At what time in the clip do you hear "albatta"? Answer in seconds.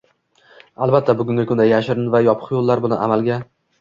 0.85-1.15